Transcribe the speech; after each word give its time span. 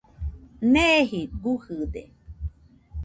Neeji 0.71 1.21
gujɨde. 1.41 2.03